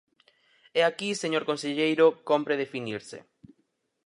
E 0.79 0.81
aquí, 0.89 1.09
señor 1.13 1.43
conselleiro, 1.49 2.05
cómpre 2.29 2.59
definirse. 2.63 3.17